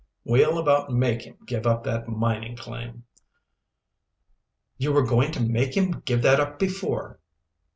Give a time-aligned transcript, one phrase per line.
[0.23, 3.03] "We'll about make him give up that mining claim."
[4.79, 7.19] "You were going to make him give that up before."